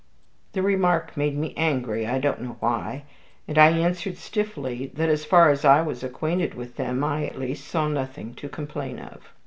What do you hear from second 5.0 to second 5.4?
as